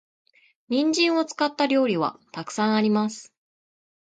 [0.67, 3.31] 人参を使った料理は沢山あります。